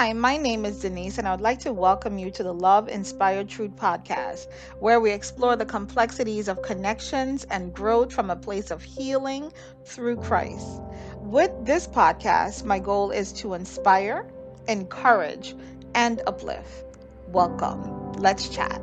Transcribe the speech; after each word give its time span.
Hi, 0.00 0.14
my 0.14 0.38
name 0.38 0.64
is 0.64 0.80
Denise, 0.80 1.18
and 1.18 1.28
I 1.28 1.32
would 1.32 1.42
like 1.42 1.58
to 1.58 1.74
welcome 1.74 2.16
you 2.16 2.30
to 2.30 2.42
the 2.42 2.54
Love 2.54 2.88
Inspired 2.88 3.50
Truth 3.50 3.76
podcast, 3.76 4.46
where 4.78 4.98
we 4.98 5.10
explore 5.10 5.56
the 5.56 5.66
complexities 5.66 6.48
of 6.48 6.62
connections 6.62 7.44
and 7.50 7.70
growth 7.70 8.10
from 8.10 8.30
a 8.30 8.36
place 8.36 8.70
of 8.70 8.82
healing 8.82 9.52
through 9.84 10.16
Christ. 10.16 10.80
With 11.18 11.50
this 11.66 11.86
podcast, 11.86 12.64
my 12.64 12.78
goal 12.78 13.10
is 13.10 13.30
to 13.42 13.52
inspire, 13.52 14.26
encourage, 14.68 15.54
and 15.94 16.22
uplift. 16.26 16.96
Welcome. 17.28 18.14
Let's 18.14 18.48
chat. 18.48 18.80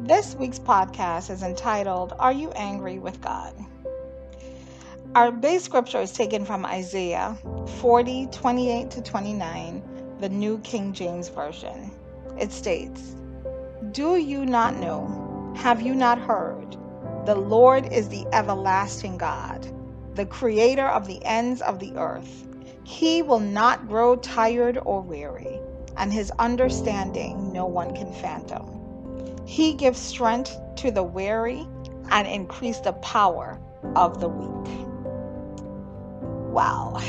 This 0.00 0.34
week's 0.34 0.58
podcast 0.58 1.28
is 1.28 1.42
entitled 1.42 2.14
Are 2.18 2.32
You 2.32 2.52
Angry 2.52 2.98
with 2.98 3.20
God? 3.20 3.54
Our 5.14 5.32
base 5.32 5.64
scripture 5.64 6.02
is 6.02 6.12
taken 6.12 6.44
from 6.44 6.66
Isaiah 6.66 7.34
40 7.80 8.26
28 8.30 8.90
to 8.90 9.02
29, 9.02 9.82
the 10.20 10.28
New 10.28 10.58
King 10.58 10.92
James 10.92 11.30
Version. 11.30 11.90
It 12.38 12.52
states, 12.52 13.16
Do 13.92 14.16
you 14.16 14.44
not 14.44 14.76
know? 14.76 15.54
Have 15.56 15.80
you 15.80 15.94
not 15.94 16.18
heard? 16.18 16.76
The 17.24 17.34
Lord 17.34 17.90
is 17.90 18.10
the 18.10 18.26
everlasting 18.34 19.16
God, 19.16 19.66
the 20.14 20.26
creator 20.26 20.86
of 20.86 21.06
the 21.06 21.24
ends 21.24 21.62
of 21.62 21.78
the 21.78 21.94
earth. 21.96 22.46
He 22.84 23.22
will 23.22 23.40
not 23.40 23.88
grow 23.88 24.14
tired 24.16 24.78
or 24.84 25.00
weary, 25.00 25.58
and 25.96 26.12
his 26.12 26.30
understanding 26.38 27.50
no 27.50 27.64
one 27.64 27.94
can 27.94 28.12
fathom. 28.12 29.36
He 29.46 29.72
gives 29.72 29.98
strength 29.98 30.54
to 30.76 30.90
the 30.90 31.02
weary 31.02 31.66
and 32.10 32.28
increase 32.28 32.80
the 32.80 32.92
power 32.92 33.58
of 33.96 34.20
the 34.20 34.28
weak. 34.28 34.77
Wow. 36.58 37.00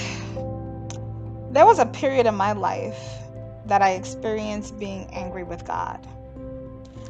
There 1.49 1.65
was 1.65 1.79
a 1.79 1.87
period 1.87 2.27
in 2.27 2.35
my 2.35 2.51
life 2.51 3.01
that 3.65 3.81
I 3.81 3.93
experienced 3.93 4.77
being 4.77 5.09
angry 5.11 5.41
with 5.41 5.65
God. 5.65 6.05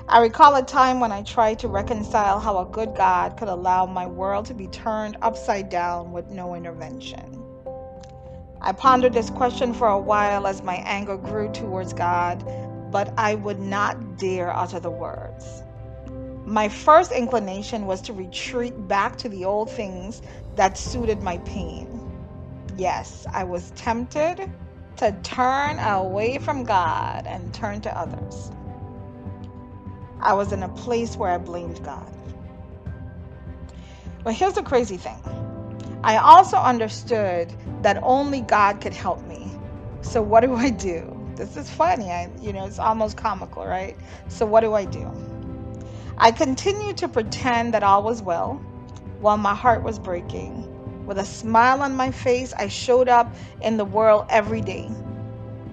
I 0.07 0.21
recall 0.21 0.55
a 0.55 0.63
time 0.63 1.01
when 1.01 1.11
I 1.11 1.21
tried 1.23 1.59
to 1.59 1.67
reconcile 1.67 2.39
how 2.39 2.57
a 2.59 2.65
good 2.65 2.95
God 2.95 3.35
could 3.35 3.49
allow 3.49 3.85
my 3.85 4.07
world 4.07 4.45
to 4.45 4.53
be 4.53 4.67
turned 4.67 5.17
upside 5.21 5.69
down 5.69 6.13
with 6.13 6.29
no 6.29 6.55
intervention. 6.55 7.43
I 8.61 8.71
pondered 8.71 9.11
this 9.11 9.29
question 9.29 9.73
for 9.73 9.89
a 9.89 9.99
while 9.99 10.47
as 10.47 10.63
my 10.63 10.75
anger 10.85 11.17
grew 11.17 11.51
towards 11.51 11.91
God, 11.91 12.41
but 12.89 13.13
I 13.17 13.35
would 13.35 13.59
not 13.59 14.17
dare 14.17 14.55
utter 14.55 14.79
the 14.79 14.89
words. 14.89 15.61
My 16.45 16.69
first 16.69 17.11
inclination 17.11 17.85
was 17.85 17.99
to 18.03 18.13
retreat 18.13 18.87
back 18.87 19.17
to 19.17 19.27
the 19.27 19.43
old 19.43 19.69
things 19.69 20.21
that 20.55 20.77
suited 20.77 21.21
my 21.21 21.39
pain. 21.39 21.98
Yes, 22.79 23.27
I 23.33 23.43
was 23.43 23.71
tempted 23.71 24.49
to 24.97 25.11
turn 25.23 25.79
away 25.79 26.39
from 26.39 26.63
God 26.63 27.27
and 27.27 27.53
turn 27.53 27.81
to 27.81 27.97
others. 27.99 28.51
I 30.21 30.33
was 30.33 30.53
in 30.53 30.63
a 30.63 30.69
place 30.69 31.17
where 31.17 31.31
I 31.31 31.39
blamed 31.39 31.83
God. 31.83 32.11
But 34.23 34.35
here's 34.35 34.53
the 34.53 34.63
crazy 34.63 34.97
thing 34.97 35.19
I 36.03 36.17
also 36.17 36.57
understood 36.57 37.53
that 37.83 37.99
only 38.03 38.41
God 38.41 38.81
could 38.81 38.93
help 38.93 39.25
me. 39.27 39.51
So, 40.01 40.21
what 40.21 40.41
do 40.41 40.55
I 40.55 40.69
do? 40.69 41.15
This 41.35 41.57
is 41.57 41.69
funny. 41.69 42.11
I, 42.11 42.31
you 42.41 42.53
know, 42.53 42.65
it's 42.65 42.79
almost 42.79 43.17
comical, 43.17 43.65
right? 43.65 43.97
So, 44.29 44.45
what 44.45 44.61
do 44.61 44.73
I 44.75 44.85
do? 44.85 45.11
I 46.17 46.31
continued 46.31 46.97
to 46.99 47.09
pretend 47.09 47.73
that 47.73 47.83
all 47.83 48.03
was 48.03 48.21
well 48.21 48.55
while 49.19 49.37
my 49.37 49.55
heart 49.55 49.83
was 49.83 49.99
breaking 49.99 50.78
with 51.09 51.17
a 51.17 51.25
smile 51.25 51.81
on 51.81 51.95
my 51.95 52.11
face, 52.11 52.53
I 52.53 52.67
showed 52.67 53.09
up 53.09 53.33
in 53.61 53.77
the 53.77 53.83
world 53.83 54.27
every 54.29 54.61
day. 54.61 54.91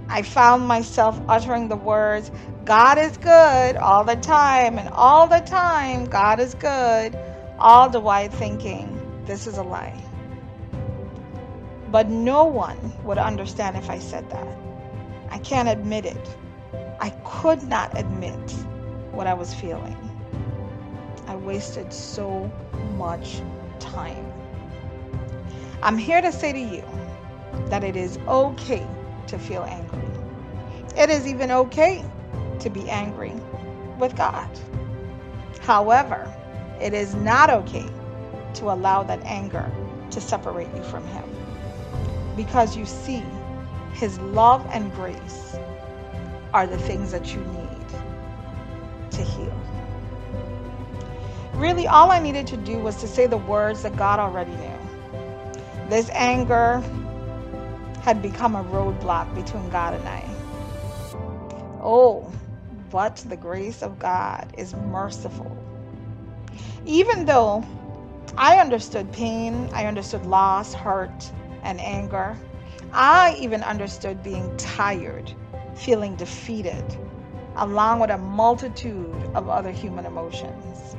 I 0.08 0.22
found 0.22 0.66
myself 0.66 1.20
uttering 1.28 1.68
the 1.68 1.76
words, 1.76 2.30
God 2.64 2.96
is 2.96 3.18
good 3.18 3.76
all 3.76 4.02
the 4.02 4.16
time, 4.16 4.78
and 4.78 4.88
all 4.88 5.28
the 5.28 5.40
time, 5.40 6.06
God 6.06 6.40
is 6.40 6.54
good, 6.54 7.18
all 7.58 7.90
the 7.90 8.00
while 8.00 8.30
thinking, 8.30 8.98
this 9.26 9.46
is 9.46 9.58
a 9.58 9.62
lie. 9.62 10.02
But 11.90 12.08
no 12.08 12.46
one 12.46 12.94
would 13.04 13.18
understand 13.18 13.76
if 13.76 13.90
I 13.90 13.98
said 13.98 14.30
that. 14.30 14.58
I 15.28 15.36
can't 15.38 15.68
admit 15.68 16.06
it. 16.06 16.36
I 16.98 17.10
could 17.24 17.62
not 17.62 17.90
admit 17.98 18.52
what 19.12 19.26
I 19.26 19.34
was 19.34 19.52
feeling. 19.52 19.98
I 21.26 21.36
wasted 21.36 21.92
so 21.92 22.50
much 22.96 23.42
time. 23.80 24.35
I'm 25.82 25.98
here 25.98 26.20
to 26.20 26.32
say 26.32 26.52
to 26.52 26.58
you 26.58 26.84
that 27.68 27.84
it 27.84 27.96
is 27.96 28.18
okay 28.28 28.86
to 29.26 29.38
feel 29.38 29.62
angry. 29.62 30.02
It 30.96 31.10
is 31.10 31.26
even 31.26 31.50
okay 31.50 32.04
to 32.60 32.70
be 32.70 32.88
angry 32.88 33.34
with 33.98 34.16
God. 34.16 34.48
However, 35.60 36.32
it 36.80 36.94
is 36.94 37.14
not 37.14 37.50
okay 37.50 37.86
to 38.54 38.70
allow 38.70 39.02
that 39.02 39.22
anger 39.24 39.70
to 40.10 40.20
separate 40.20 40.68
you 40.74 40.82
from 40.84 41.06
Him. 41.08 41.24
Because 42.36 42.76
you 42.76 42.86
see, 42.86 43.22
His 43.92 44.18
love 44.20 44.66
and 44.70 44.92
grace 44.94 45.56
are 46.54 46.66
the 46.66 46.78
things 46.78 47.10
that 47.12 47.34
you 47.34 47.40
need 47.40 49.10
to 49.10 49.22
heal. 49.22 49.60
Really, 51.54 51.86
all 51.86 52.10
I 52.10 52.18
needed 52.18 52.46
to 52.48 52.56
do 52.56 52.78
was 52.78 52.96
to 52.96 53.08
say 53.08 53.26
the 53.26 53.38
words 53.38 53.82
that 53.82 53.96
God 53.96 54.18
already 54.20 54.52
knew. 54.52 54.75
This 55.88 56.10
anger 56.10 56.82
had 58.02 58.20
become 58.20 58.56
a 58.56 58.64
roadblock 58.64 59.32
between 59.34 59.68
God 59.70 59.94
and 59.94 60.08
I. 60.08 60.24
Oh, 61.80 62.32
but 62.90 63.16
the 63.28 63.36
grace 63.36 63.82
of 63.82 63.98
God 63.98 64.52
is 64.58 64.74
merciful. 64.74 65.56
Even 66.84 67.24
though 67.24 67.64
I 68.36 68.58
understood 68.58 69.12
pain, 69.12 69.70
I 69.72 69.86
understood 69.86 70.26
loss, 70.26 70.74
hurt, 70.74 71.30
and 71.62 71.80
anger, 71.80 72.36
I 72.92 73.36
even 73.38 73.62
understood 73.62 74.22
being 74.22 74.56
tired, 74.56 75.32
feeling 75.74 76.16
defeated, 76.16 76.84
along 77.56 78.00
with 78.00 78.10
a 78.10 78.18
multitude 78.18 79.14
of 79.34 79.48
other 79.48 79.70
human 79.70 80.04
emotions. 80.04 80.96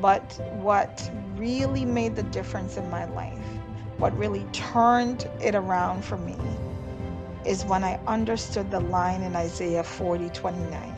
But 0.00 0.40
what 0.54 1.10
really 1.42 1.84
made 1.84 2.14
the 2.14 2.22
difference 2.22 2.76
in 2.76 2.88
my 2.88 3.04
life, 3.14 3.44
what 3.98 4.16
really 4.16 4.44
turned 4.52 5.28
it 5.40 5.56
around 5.56 6.04
for 6.04 6.16
me, 6.16 6.36
is 7.44 7.64
when 7.64 7.82
I 7.82 7.98
understood 8.06 8.70
the 8.70 8.78
line 8.78 9.22
in 9.22 9.34
Isaiah 9.34 9.82
40 9.82 10.28
29. 10.28 10.94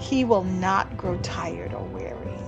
He 0.00 0.24
will 0.24 0.44
not 0.44 0.96
grow 0.96 1.18
tired 1.18 1.74
or 1.74 1.84
weary, 1.84 2.40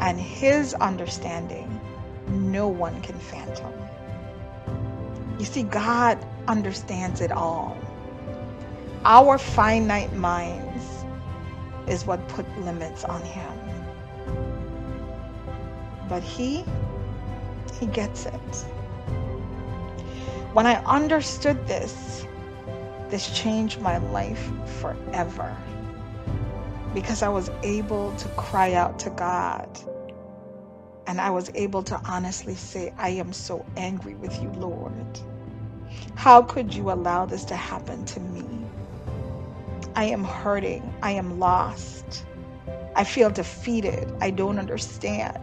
and 0.00 0.18
his 0.18 0.74
understanding 0.74 1.80
no 2.26 2.66
one 2.66 3.00
can 3.00 3.16
fathom. 3.16 3.72
You 5.38 5.44
see, 5.44 5.62
God 5.62 6.18
understands 6.48 7.20
it 7.20 7.30
all. 7.30 7.78
Our 9.04 9.38
finite 9.38 10.12
minds 10.12 10.84
is 11.86 12.04
what 12.04 12.26
put 12.26 12.46
limits 12.58 13.04
on 13.04 13.22
him 13.22 13.59
but 16.10 16.22
he 16.22 16.64
he 17.78 17.86
gets 17.86 18.26
it. 18.26 18.56
When 20.52 20.66
i 20.66 20.74
understood 20.84 21.66
this 21.66 22.26
this 23.08 23.30
changed 23.30 23.80
my 23.80 23.98
life 23.98 24.50
forever 24.80 25.56
because 26.92 27.22
i 27.22 27.28
was 27.28 27.50
able 27.62 28.14
to 28.16 28.28
cry 28.30 28.74
out 28.74 28.98
to 28.98 29.10
god 29.10 29.68
and 31.06 31.20
i 31.20 31.30
was 31.30 31.50
able 31.54 31.82
to 31.84 32.00
honestly 32.04 32.56
say 32.56 32.92
i 32.98 33.08
am 33.08 33.32
so 33.32 33.64
angry 33.76 34.16
with 34.16 34.42
you 34.42 34.50
lord. 34.58 35.20
How 36.16 36.42
could 36.42 36.74
you 36.74 36.90
allow 36.90 37.26
this 37.26 37.44
to 37.46 37.56
happen 37.56 38.04
to 38.06 38.20
me? 38.20 38.44
I 39.96 40.04
am 40.04 40.22
hurting. 40.22 40.92
I 41.02 41.12
am 41.12 41.38
lost. 41.40 42.24
I 42.94 43.04
feel 43.04 43.30
defeated. 43.30 44.12
I 44.20 44.30
don't 44.30 44.58
understand 44.58 45.38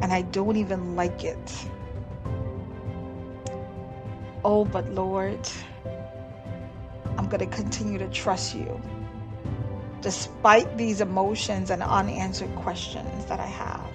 and 0.00 0.12
I 0.12 0.22
don't 0.22 0.56
even 0.56 0.96
like 0.96 1.24
it. 1.24 1.68
Oh, 4.44 4.64
but 4.64 4.88
Lord, 4.92 5.48
I'm 7.16 7.28
going 7.28 7.40
to 7.40 7.46
continue 7.46 7.98
to 7.98 8.08
trust 8.08 8.54
you 8.54 8.80
despite 10.00 10.78
these 10.78 11.00
emotions 11.00 11.70
and 11.70 11.82
unanswered 11.82 12.54
questions 12.56 13.24
that 13.26 13.40
I 13.40 13.46
have. 13.46 13.90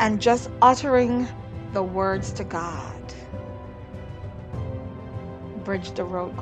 And 0.00 0.20
just 0.20 0.50
uttering 0.60 1.28
the 1.72 1.82
words 1.82 2.32
to 2.32 2.44
God 2.44 2.92
bridge 5.64 5.90
the 5.92 6.04
road 6.04 6.32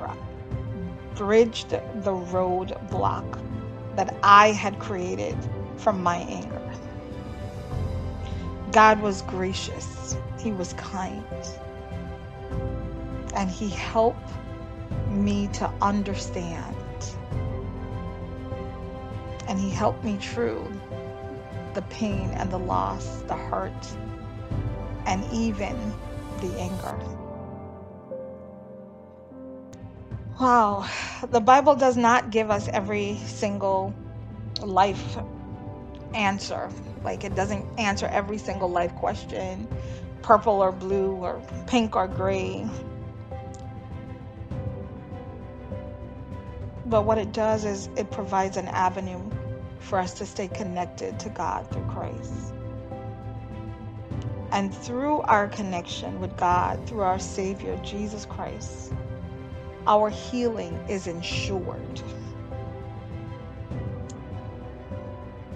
bridged 1.14 1.70
the 1.70 2.12
road 2.12 2.76
block 2.90 3.38
that 3.96 4.14
I 4.22 4.48
had 4.52 4.78
created 4.78 5.36
from 5.76 6.02
my 6.02 6.16
anger. 6.16 6.60
God 8.72 9.00
was 9.00 9.22
gracious, 9.22 10.16
He 10.38 10.52
was 10.52 10.72
kind, 10.74 11.24
and 13.34 13.50
He 13.50 13.68
helped 13.68 14.30
me 15.10 15.48
to 15.54 15.70
understand. 15.80 16.76
And 19.48 19.58
He 19.58 19.70
helped 19.70 20.02
me 20.04 20.16
through 20.16 20.66
the 21.74 21.82
pain 21.82 22.30
and 22.30 22.50
the 22.50 22.58
loss, 22.58 23.22
the 23.22 23.34
hurt, 23.36 23.86
and 25.06 25.24
even 25.32 25.76
the 26.40 26.58
anger. 26.58 26.98
Wow, 30.40 30.88
the 31.30 31.40
Bible 31.40 31.76
does 31.76 31.96
not 31.96 32.30
give 32.30 32.50
us 32.50 32.68
every 32.68 33.16
single 33.18 33.94
life 34.62 35.16
answer. 36.14 36.70
Like 37.02 37.24
it 37.24 37.34
doesn't 37.34 37.66
answer 37.78 38.06
every 38.06 38.38
single 38.38 38.68
life 38.70 38.94
question 38.96 39.68
purple 40.22 40.62
or 40.62 40.72
blue 40.72 41.12
or 41.16 41.42
pink 41.66 41.94
or 41.94 42.08
gray. 42.08 42.66
But 46.86 47.04
what 47.04 47.18
it 47.18 47.32
does 47.32 47.64
is 47.64 47.88
it 47.96 48.10
provides 48.10 48.56
an 48.56 48.68
avenue 48.68 49.20
for 49.80 49.98
us 49.98 50.14
to 50.14 50.26
stay 50.26 50.48
connected 50.48 51.20
to 51.20 51.28
God 51.28 51.70
through 51.70 51.86
Christ. 51.86 52.54
And 54.50 54.74
through 54.74 55.20
our 55.22 55.48
connection 55.48 56.20
with 56.20 56.36
God, 56.36 56.86
through 56.86 57.02
our 57.02 57.18
Savior, 57.18 57.76
Jesus 57.82 58.24
Christ, 58.24 58.92
our 59.86 60.08
healing 60.08 60.74
is 60.88 61.06
ensured. 61.06 62.02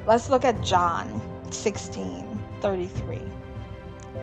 Let's 0.08 0.31
look 0.31 0.46
at 0.46 0.62
John 0.62 1.20
16 1.50 2.43
33. 2.62 3.20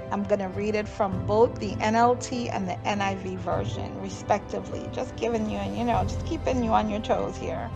I'm 0.09 0.23
going 0.23 0.39
to 0.39 0.47
read 0.47 0.73
it 0.73 0.87
from 0.87 1.27
both 1.27 1.59
the 1.59 1.73
NLT 1.73 2.51
and 2.51 2.67
the 2.67 2.73
NIV 2.87 3.37
version, 3.37 4.01
respectively. 4.01 4.89
Just 4.91 5.15
giving 5.15 5.47
you, 5.47 5.57
and 5.57 5.77
you 5.77 5.83
know, 5.83 6.01
just 6.01 6.25
keeping 6.25 6.63
you 6.63 6.71
on 6.71 6.89
your 6.89 7.01
toes 7.01 7.37
here. 7.37 7.69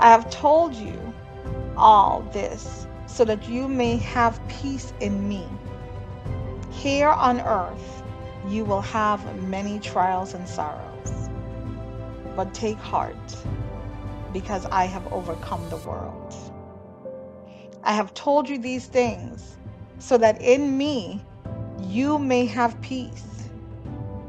I 0.00 0.10
have 0.10 0.30
told 0.30 0.74
you 0.74 0.98
all 1.76 2.28
this 2.32 2.88
so 3.06 3.24
that 3.24 3.48
you 3.48 3.68
may 3.68 3.96
have 3.98 4.40
peace 4.48 4.92
in 4.98 5.28
me. 5.28 5.46
Here 6.72 7.10
on 7.10 7.40
earth, 7.40 8.02
you 8.48 8.64
will 8.64 8.82
have 8.82 9.44
many 9.44 9.78
trials 9.78 10.34
and 10.34 10.48
sorrows. 10.48 11.28
But 12.34 12.52
take 12.52 12.78
heart, 12.78 13.36
because 14.32 14.66
I 14.66 14.84
have 14.86 15.12
overcome 15.12 15.68
the 15.70 15.76
world. 15.78 16.47
I 17.88 17.92
have 17.92 18.12
told 18.12 18.50
you 18.50 18.58
these 18.58 18.84
things 18.84 19.56
so 19.98 20.18
that 20.18 20.42
in 20.42 20.76
me 20.76 21.24
you 21.80 22.18
may 22.18 22.44
have 22.44 22.78
peace. 22.82 23.48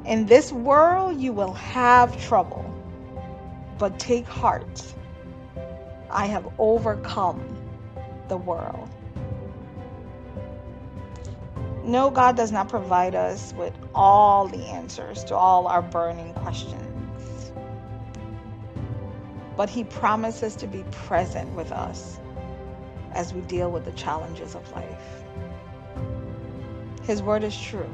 In 0.05 0.25
this 0.27 0.49
world 0.49 1.19
you 1.19 1.33
will 1.33 1.51
have 1.55 2.17
trouble, 2.25 2.63
but 3.77 3.99
take 3.99 4.25
heart. 4.25 4.81
I 6.09 6.25
have 6.27 6.47
overcome 6.57 7.43
the 8.29 8.37
world. 8.37 8.89
No, 11.83 12.09
God 12.09 12.37
does 12.37 12.53
not 12.53 12.69
provide 12.69 13.13
us 13.13 13.53
with 13.57 13.73
all 13.93 14.47
the 14.47 14.63
answers 14.67 15.25
to 15.25 15.35
all 15.35 15.67
our 15.67 15.81
burning 15.81 16.33
questions. 16.35 17.51
But 19.57 19.69
He 19.69 19.83
promises 19.83 20.55
to 20.55 20.67
be 20.67 20.85
present 20.91 21.53
with 21.55 21.73
us 21.73 22.18
as 23.13 23.33
we 23.33 23.41
deal 23.41 23.71
with 23.71 23.85
the 23.85 23.91
challenges 23.91 24.55
of 24.55 24.71
life. 24.71 25.23
His 27.03 27.21
word 27.21 27.43
is 27.43 27.59
true, 27.59 27.89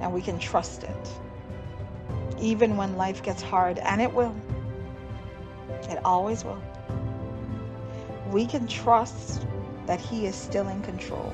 and 0.00 0.12
we 0.12 0.22
can 0.22 0.38
trust 0.38 0.84
it. 0.84 1.08
Even 2.40 2.76
when 2.76 2.96
life 2.96 3.22
gets 3.22 3.40
hard, 3.40 3.78
and 3.78 4.00
it 4.00 4.12
will. 4.12 4.34
It 5.88 6.04
always 6.04 6.44
will. 6.44 6.62
We 8.30 8.46
can 8.46 8.66
trust 8.66 9.46
that 9.86 10.00
He 10.00 10.26
is 10.26 10.34
still 10.34 10.68
in 10.68 10.82
control 10.82 11.32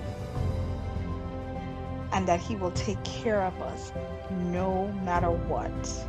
and 2.13 2.27
that 2.27 2.41
He 2.41 2.57
will 2.57 2.73
take 2.73 3.03
care 3.05 3.43
of 3.43 3.61
us 3.63 3.93
no 4.31 4.89
matter 5.05 5.31
what. 5.31 6.07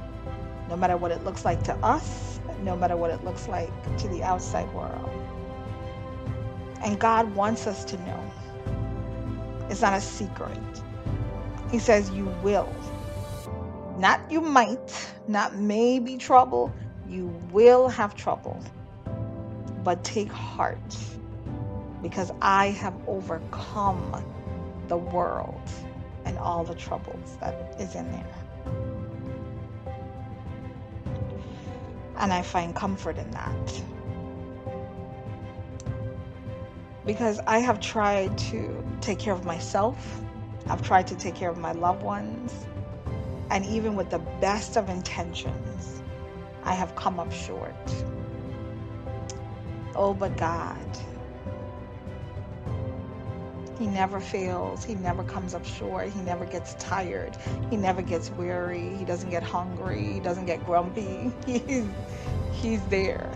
No 0.70 0.76
matter 0.76 0.98
what 0.98 1.12
it 1.12 1.24
looks 1.24 1.46
like 1.46 1.64
to 1.64 1.76
us, 1.78 2.40
no 2.64 2.76
matter 2.76 2.96
what 2.96 3.12
it 3.12 3.24
looks 3.24 3.48
like 3.48 3.72
to 3.98 4.08
the 4.08 4.24
outside 4.24 4.72
world. 4.74 5.10
And 6.82 7.00
God 7.00 7.34
wants 7.36 7.68
us 7.68 7.84
to 7.86 7.98
know. 7.98 8.32
It's 9.70 9.82
not 9.82 9.94
a 9.94 10.02
secret. 10.02 10.58
He 11.72 11.80
says, 11.80 12.10
You 12.12 12.26
will. 12.42 12.74
Not 13.98 14.22
you 14.32 14.42
might, 14.42 15.12
not 15.28 15.56
maybe 15.56 16.18
trouble. 16.18 16.74
You 17.08 17.28
will 17.52 17.90
have 17.90 18.16
trouble. 18.16 18.64
But 19.84 20.04
take 20.04 20.32
heart 20.32 20.98
because 22.02 22.32
I 22.42 22.68
have 22.68 22.94
overcome 23.08 24.24
the 24.88 24.98
world 24.98 25.62
and 26.26 26.38
all 26.38 26.64
the 26.64 26.76
troubles 26.76 27.38
that 27.42 27.76
is 27.80 27.96
in 27.96 28.12
there. 28.12 28.36
And 32.18 32.34
I 32.34 32.42
find 32.42 32.76
comfort 32.76 33.18
in 33.18 33.30
that. 33.32 33.82
Because 37.10 37.40
I 37.48 37.58
have 37.58 37.80
tried 37.80 38.38
to 38.38 38.86
take 39.02 39.18
care 39.18 39.34
of 39.34 39.44
myself, 39.44 40.22
I've 40.68 40.84
tried 40.84 41.08
to 41.08 41.16
take 41.16 41.34
care 41.34 41.50
of 41.50 41.58
my 41.58 41.72
loved 41.72 42.04
ones, 42.04 42.54
and 43.50 43.66
even 43.66 43.96
with 43.96 44.12
the 44.12 44.20
best 44.20 44.78
of 44.78 44.90
intentions, 44.90 46.04
I 46.62 46.76
have 46.76 46.94
come 46.96 47.20
up 47.20 47.32
short. 47.32 47.74
Oh, 49.96 50.14
but 50.14 50.38
God, 50.38 50.78
he 53.80 53.88
never 53.88 54.20
fails. 54.20 54.84
He 54.84 54.94
never 54.94 55.24
comes 55.24 55.56
up 55.56 55.66
short. 55.66 56.10
He 56.10 56.22
never 56.22 56.46
gets 56.46 56.76
tired. 56.76 57.36
He 57.72 57.76
never 57.76 58.04
gets 58.04 58.30
weary. 58.30 58.96
He 58.98 59.04
doesn't 59.04 59.32
get 59.32 59.42
hungry. 59.42 60.14
He 60.14 60.20
doesn't 60.20 60.46
get 60.46 60.64
grumpy. 60.64 61.34
He's, 61.48 61.88
he's 62.52 62.86
there. 62.86 63.29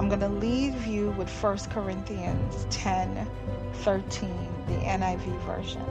I'm 0.00 0.08
going 0.08 0.20
to 0.20 0.30
leave 0.30 0.86
you 0.86 1.10
with 1.18 1.28
1 1.28 1.58
Corinthians 1.68 2.66
10 2.70 3.30
13, 3.74 4.30
the 4.66 4.72
NIV 4.72 5.40
version. 5.42 5.84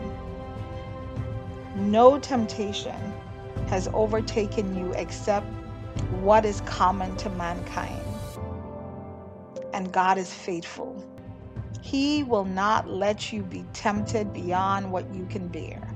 No 1.76 2.18
temptation 2.18 3.14
has 3.68 3.88
overtaken 3.94 4.76
you 4.76 4.92
except 4.94 5.46
what 6.22 6.44
is 6.44 6.62
common 6.62 7.16
to 7.18 7.30
mankind 7.30 8.02
and 9.74 9.92
God 9.92 10.18
is 10.18 10.34
faithful. 10.34 11.06
He 11.80 12.24
will 12.24 12.46
not 12.46 12.90
let 12.90 13.32
you 13.32 13.44
be 13.44 13.64
tempted 13.74 14.34
beyond 14.34 14.92
what 14.92 15.08
you 15.14 15.28
can 15.28 15.48
bear. 15.48 15.88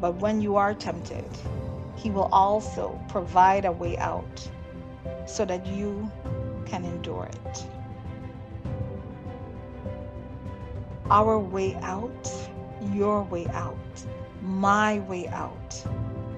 But 0.00 0.14
when 0.18 0.40
you 0.40 0.54
are 0.54 0.74
tempted, 0.74 1.26
He 1.96 2.10
will 2.12 2.28
also 2.30 3.04
provide 3.08 3.64
a 3.64 3.72
way 3.72 3.98
out 3.98 4.48
so 5.26 5.44
that 5.44 5.66
you 5.66 6.08
can 6.68 6.84
endure 6.84 7.24
it. 7.24 7.64
Our 11.10 11.38
way 11.38 11.74
out, 11.76 12.32
your 12.92 13.22
way 13.24 13.46
out, 13.48 13.76
my 14.42 15.00
way 15.00 15.28
out, 15.28 15.82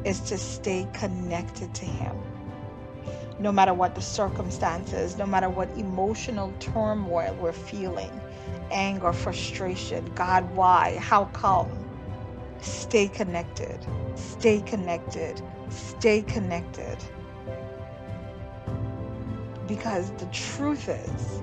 is 0.05 0.21
to 0.21 0.39
stay 0.39 0.89
connected 0.93 1.75
to 1.75 1.85
Him 1.85 2.17
no 3.41 3.51
matter 3.51 3.73
what 3.73 3.95
the 3.95 4.03
circumstances, 4.03 5.17
no 5.17 5.25
matter 5.25 5.49
what 5.49 5.71
emotional 5.79 6.53
turmoil 6.61 7.35
we're 7.41 7.53
feeling 7.53 8.11
anger, 8.71 9.13
frustration. 9.13 10.05
God, 10.15 10.49
why? 10.55 10.97
How 10.99 11.25
come? 11.27 11.71
Stay 12.61 13.09
connected. 13.09 13.85
Stay 14.15 14.61
connected. 14.61 15.43
Stay 15.71 16.23
connected. 16.23 16.99
Because 19.71 20.11
the 20.19 20.27
truth 20.27 20.89
is, 20.89 21.43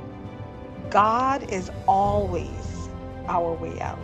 God 0.90 1.50
is 1.50 1.72
always 1.88 2.90
our 3.30 3.54
way 3.54 3.80
out. 3.80 3.98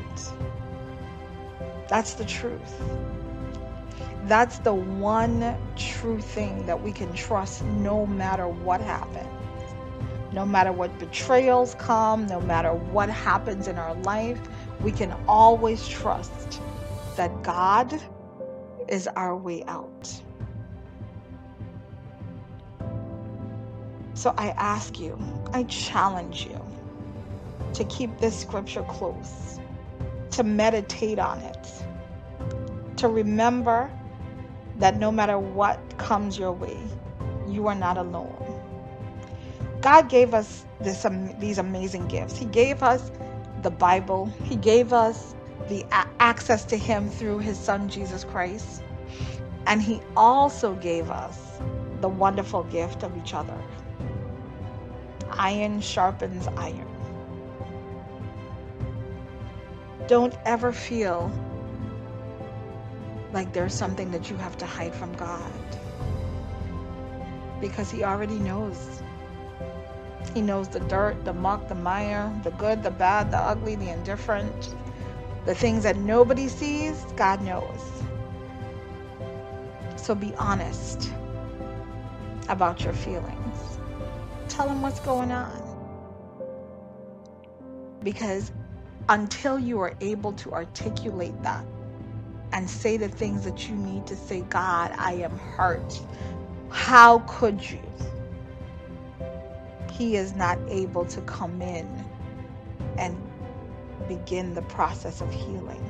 That's 1.90 2.14
the 2.14 2.24
truth. 2.24 2.82
That's 4.24 4.60
the 4.60 4.74
one 4.74 5.58
true 5.76 6.22
thing 6.22 6.66
that 6.68 6.82
we 6.82 6.94
can 6.94 7.12
trust 7.14 7.66
no 7.66 8.06
matter 8.06 8.48
what 8.48 8.80
happens. 8.80 9.28
No 10.32 10.46
matter 10.46 10.72
what 10.72 10.98
betrayals 11.00 11.76
come, 11.76 12.26
no 12.26 12.40
matter 12.40 12.74
what 12.74 13.10
happens 13.10 13.68
in 13.68 13.78
our 13.78 13.94
life, 14.04 14.40
we 14.80 14.94
can 14.94 15.12
always 15.28 15.86
trust 15.86 16.62
that 17.18 17.44
God 17.44 18.02
is 18.88 19.06
our 19.18 19.36
way 19.36 19.66
out. 19.66 20.23
So 24.24 24.34
I 24.38 24.52
ask 24.52 25.02
you, 25.02 25.20
I 25.52 25.64
challenge 25.64 26.46
you 26.46 26.66
to 27.74 27.84
keep 27.84 28.20
this 28.20 28.40
scripture 28.40 28.84
close, 28.84 29.60
to 30.32 30.44
meditate 30.46 31.20
on 31.20 31.40
it, 31.40 31.84
to 32.96 33.10
remember 33.10 33.92
that 34.78 34.98
no 34.98 35.12
matter 35.12 35.38
what 35.38 35.98
comes 35.98 36.38
your 36.38 36.54
way, 36.54 36.78
you 37.50 37.68
are 37.68 37.76
not 37.76 37.98
alone. 37.98 38.62
God 39.82 40.08
gave 40.08 40.34
us 40.34 40.66
this, 40.80 41.04
um, 41.04 41.38
these 41.42 41.58
amazing 41.58 42.08
gifts. 42.08 42.38
He 42.38 42.46
gave 42.46 42.82
us 42.82 43.12
the 43.62 43.72
Bible, 43.72 44.28
He 44.46 44.56
gave 44.56 44.94
us 44.94 45.36
the 45.68 45.86
a- 45.92 46.08
access 46.22 46.64
to 46.64 46.78
Him 46.78 47.10
through 47.10 47.40
His 47.40 47.60
Son 47.60 47.90
Jesus 47.90 48.24
Christ. 48.24 48.84
And 49.68 49.82
He 49.82 50.00
also 50.16 50.76
gave 50.76 51.10
us 51.10 51.60
the 52.00 52.08
wonderful 52.08 52.64
gift 52.64 53.04
of 53.04 53.18
each 53.18 53.34
other. 53.34 53.60
Iron 55.38 55.82
sharpens 55.82 56.48
iron. 56.58 56.88
Don't 60.08 60.36
ever 60.46 60.72
feel 60.72 61.32
like 63.32 63.52
there's 63.54 63.74
something 63.74 64.12
that 64.12 64.30
you 64.30 64.38
have 64.38 64.58
to 64.58 64.66
hide 64.66 64.94
from 64.94 65.12
God 65.14 65.52
because 67.60 67.90
He 67.90 68.04
already 68.04 68.38
knows. 68.40 69.02
He 70.34 70.42
knows 70.42 70.68
the 70.68 70.82
dirt, 70.82 71.24
the 71.26 71.34
muck, 71.34 71.68
the 71.68 71.76
mire, 71.76 72.32
the 72.44 72.52
good, 72.52 72.84
the 72.84 72.92
bad, 72.92 73.32
the 73.32 73.38
ugly, 73.38 73.76
the 73.76 73.90
indifferent, 73.90 74.76
the 75.46 75.56
things 75.56 75.84
that 75.84 75.98
nobody 75.98 76.48
sees, 76.48 77.06
God 77.16 77.42
knows. 77.42 78.04
So 79.96 80.14
be 80.14 80.34
honest 80.36 81.12
about 82.50 82.84
your 82.84 82.94
feelings. 82.94 83.73
Tell 84.54 84.70
Him 84.70 84.84
what's 84.84 85.00
going 85.00 85.32
on. 85.32 85.62
Because 88.04 88.52
until 89.10 89.58
you 89.58 89.80
are 89.80 89.96
able 90.00 90.34
to 90.34 90.54
articulate 90.54 91.42
that 91.42 91.66
and 92.52 92.70
say 92.70 92.98
the 92.98 93.10
things 93.10 93.44
that 93.46 93.68
you 93.68 93.76
need 93.76 94.06
to 94.06 94.16
say, 94.16 94.42
God, 94.42 94.94
I 94.96 95.14
am 95.14 95.38
hurt. 95.40 96.00
How 96.70 97.20
could 97.28 97.68
you? 97.68 97.82
He 99.92 100.18
is 100.18 100.36
not 100.36 100.60
able 100.68 101.06
to 101.06 101.22
come 101.22 101.62
in 101.64 101.88
and 103.00 103.18
begin 104.08 104.54
the 104.54 104.62
process 104.64 105.20
of 105.22 105.34
healing. 105.34 105.84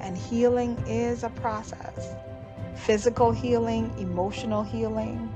And 0.00 0.18
healing 0.18 0.76
is 0.88 1.22
a 1.22 1.30
process 1.30 2.14
physical 2.74 3.30
healing, 3.30 3.92
emotional 3.98 4.62
healing, 4.62 5.32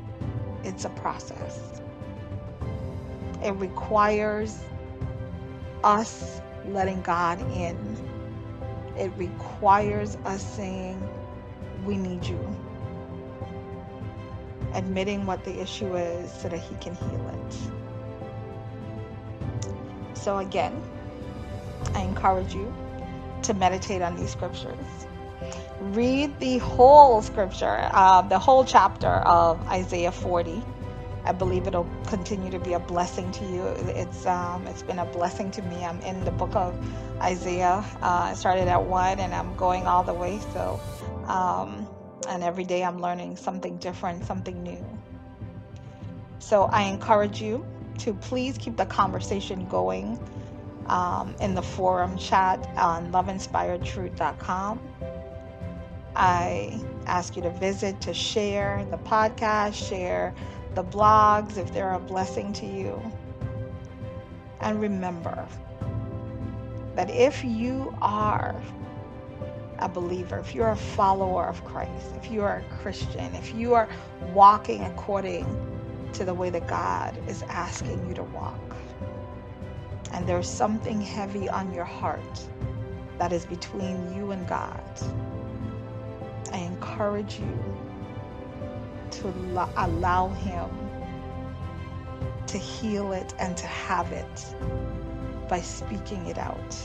it's 0.64 0.84
a 0.84 0.90
process. 0.90 1.82
It 3.44 3.52
requires 3.52 4.58
us 5.84 6.40
letting 6.66 7.02
God 7.02 7.40
in. 7.54 7.76
It 8.96 9.12
requires 9.16 10.16
us 10.24 10.42
saying, 10.56 11.06
We 11.84 11.96
need 11.98 12.24
you. 12.24 12.40
Admitting 14.72 15.26
what 15.26 15.44
the 15.44 15.60
issue 15.60 15.94
is 15.94 16.32
so 16.32 16.48
that 16.48 16.58
He 16.58 16.74
can 16.76 16.94
heal 16.94 17.28
it. 17.28 17.58
So, 20.16 20.38
again, 20.38 20.82
I 21.94 22.00
encourage 22.00 22.54
you 22.54 22.72
to 23.42 23.52
meditate 23.52 24.00
on 24.00 24.16
these 24.16 24.30
scriptures. 24.30 24.78
Read 25.80 26.38
the 26.40 26.58
whole 26.58 27.20
scripture, 27.20 27.90
uh, 27.92 28.22
the 28.22 28.38
whole 28.38 28.64
chapter 28.64 29.08
of 29.08 29.60
Isaiah 29.68 30.12
40. 30.12 30.62
I 31.24 31.32
believe 31.32 31.66
it'll 31.66 31.88
continue 32.06 32.50
to 32.50 32.58
be 32.58 32.74
a 32.74 32.78
blessing 32.78 33.30
to 33.32 33.44
you. 33.44 33.64
It's 33.96 34.26
um, 34.26 34.66
it's 34.66 34.82
been 34.82 34.98
a 34.98 35.06
blessing 35.06 35.50
to 35.52 35.62
me. 35.62 35.84
I'm 35.84 36.00
in 36.00 36.24
the 36.24 36.30
book 36.30 36.54
of 36.54 36.74
Isaiah. 37.20 37.84
Uh, 38.02 38.30
I 38.30 38.34
started 38.34 38.68
at 38.68 38.82
one, 38.82 39.18
and 39.18 39.34
I'm 39.34 39.56
going 39.56 39.86
all 39.86 40.02
the 40.02 40.12
way. 40.12 40.38
So, 40.52 40.78
um, 41.26 41.88
and 42.28 42.42
every 42.42 42.64
day 42.64 42.84
I'm 42.84 43.00
learning 43.00 43.36
something 43.36 43.78
different, 43.78 44.26
something 44.26 44.62
new. 44.62 44.84
So 46.40 46.64
I 46.64 46.82
encourage 46.82 47.40
you 47.40 47.66
to 48.00 48.12
please 48.12 48.58
keep 48.58 48.76
the 48.76 48.84
conversation 48.86 49.66
going 49.66 50.18
um, 50.86 51.34
in 51.40 51.54
the 51.54 51.62
forum 51.62 52.18
chat 52.18 52.68
on 52.76 53.10
loveinspiredtruth.com. 53.12 54.80
I 56.16 56.80
ask 57.06 57.34
you 57.34 57.42
to 57.42 57.50
visit 57.50 58.00
to 58.02 58.14
share 58.14 58.86
the 58.90 58.98
podcast, 58.98 59.74
share 59.74 60.34
the 60.74 60.84
blogs 60.84 61.56
if 61.56 61.72
they're 61.72 61.94
a 61.94 61.98
blessing 61.98 62.52
to 62.54 62.66
you. 62.66 63.00
And 64.60 64.80
remember 64.80 65.46
that 66.94 67.10
if 67.10 67.44
you 67.44 67.96
are 68.00 68.60
a 69.78 69.88
believer, 69.88 70.38
if 70.38 70.54
you're 70.54 70.70
a 70.70 70.76
follower 70.76 71.46
of 71.46 71.64
Christ, 71.64 72.12
if 72.16 72.30
you 72.30 72.42
are 72.42 72.58
a 72.58 72.76
Christian, 72.76 73.34
if 73.34 73.54
you 73.54 73.74
are 73.74 73.88
walking 74.32 74.82
according 74.84 75.44
to 76.12 76.24
the 76.24 76.34
way 76.34 76.50
that 76.50 76.66
God 76.68 77.16
is 77.28 77.42
asking 77.44 78.06
you 78.08 78.14
to 78.14 78.22
walk, 78.22 78.76
and 80.12 80.26
there's 80.26 80.48
something 80.48 81.00
heavy 81.00 81.48
on 81.48 81.74
your 81.74 81.84
heart 81.84 82.40
that 83.18 83.32
is 83.32 83.44
between 83.44 84.14
you 84.14 84.30
and 84.30 84.46
God, 84.48 84.80
I 86.52 86.58
encourage 86.58 87.40
you 87.40 87.58
to 89.12 89.28
allow 89.76 90.28
Him 90.28 90.70
to 92.46 92.58
heal 92.58 93.12
it 93.12 93.34
and 93.38 93.56
to 93.56 93.66
have 93.66 94.12
it 94.12 94.54
by 95.48 95.60
speaking 95.60 96.26
it 96.26 96.38
out. 96.38 96.76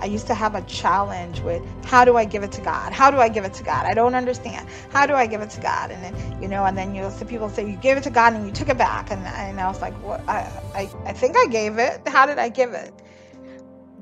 I 0.00 0.06
used 0.06 0.26
to 0.26 0.34
have 0.34 0.54
a 0.54 0.62
challenge 0.62 1.40
with 1.40 1.62
how 1.84 2.04
do 2.04 2.16
I 2.16 2.24
give 2.26 2.42
it 2.42 2.52
to 2.52 2.60
God? 2.60 2.92
How 2.92 3.10
do 3.10 3.16
I 3.18 3.28
give 3.28 3.44
it 3.44 3.54
to 3.54 3.62
God? 3.62 3.86
I 3.86 3.94
don't 3.94 4.14
understand. 4.14 4.68
How 4.90 5.06
do 5.06 5.14
I 5.14 5.26
give 5.26 5.40
it 5.40 5.50
to 5.50 5.60
God? 5.60 5.90
And 5.90 6.02
then, 6.04 6.42
you 6.42 6.48
know, 6.48 6.64
and 6.64 6.76
then 6.76 6.94
you'll 6.94 7.10
see 7.10 7.24
people 7.24 7.48
say, 7.48 7.68
you 7.68 7.76
gave 7.76 7.96
it 7.96 8.02
to 8.04 8.10
God 8.10 8.34
and 8.34 8.46
you 8.46 8.52
took 8.52 8.68
it 8.68 8.76
back. 8.76 9.10
And, 9.10 9.26
and 9.26 9.60
I 9.60 9.66
was 9.68 9.80
like, 9.80 9.94
what? 10.02 10.20
I, 10.28 10.50
I, 10.74 10.90
I 11.06 11.12
think 11.12 11.36
I 11.36 11.46
gave 11.46 11.78
it. 11.78 12.06
How 12.06 12.26
did 12.26 12.38
I 12.38 12.50
give 12.50 12.72
it? 12.74 12.92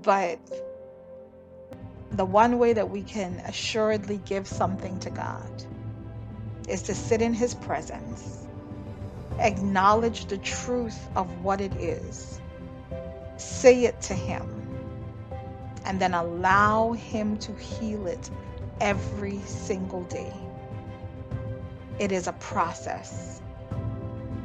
But 0.03 0.39
the 2.11 2.25
one 2.25 2.59
way 2.59 2.73
that 2.73 2.91
we 2.91 3.03
can 3.03 3.35
assuredly 3.47 4.21
give 4.25 4.47
something 4.49 4.99
to 5.01 5.11
God 5.11 5.65
is 6.69 6.83
to 6.83 6.95
sit 6.95 7.23
in 7.23 7.35
His 7.35 7.55
presence, 7.55 8.47
acknowledge 9.39 10.27
the 10.27 10.39
truth 10.39 11.09
of 11.17 11.31
what 11.43 11.61
it 11.61 11.75
is, 11.75 12.41
say 13.37 13.85
it 13.85 14.01
to 14.03 14.15
Him, 14.15 14.49
and 15.85 16.01
then 16.01 16.15
allow 16.15 16.93
Him 16.93 17.37
to 17.39 17.53
heal 17.55 18.07
it 18.07 18.31
every 18.81 19.39
single 19.41 20.03
day. 20.05 20.33
It 21.99 22.11
is 22.13 22.27
a 22.27 22.33
process, 22.35 23.41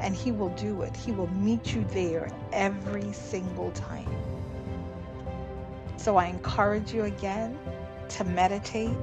and 0.02 0.16
He 0.16 0.32
will 0.32 0.50
do 0.50 0.82
it. 0.82 0.96
He 0.96 1.12
will 1.12 1.32
meet 1.34 1.74
you 1.74 1.86
there 1.92 2.30
every 2.52 3.12
single 3.14 3.72
time. 3.72 4.10
So 5.98 6.16
I 6.16 6.28
encourage 6.28 6.94
you 6.94 7.04
again 7.04 7.58
to 8.10 8.24
meditate, 8.24 8.96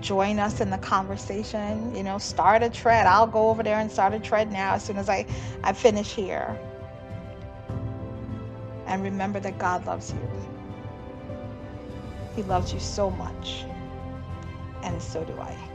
join 0.00 0.38
us 0.38 0.60
in 0.60 0.70
the 0.70 0.78
conversation. 0.78 1.94
You 1.94 2.02
know, 2.02 2.18
start 2.18 2.62
a 2.62 2.70
tread. 2.70 3.06
I'll 3.06 3.26
go 3.26 3.50
over 3.50 3.62
there 3.62 3.78
and 3.78 3.90
start 3.90 4.14
a 4.14 4.20
tread 4.20 4.52
now 4.52 4.74
as 4.74 4.84
soon 4.84 4.96
as 4.96 5.08
I, 5.08 5.26
I 5.64 5.72
finish 5.72 6.12
here. 6.12 6.58
And 8.86 9.02
remember 9.02 9.40
that 9.40 9.58
God 9.58 9.86
loves 9.86 10.12
you. 10.12 10.30
He 12.36 12.42
loves 12.42 12.72
you 12.72 12.80
so 12.80 13.10
much. 13.10 13.64
And 14.82 15.00
so 15.00 15.24
do 15.24 15.38
I. 15.38 15.71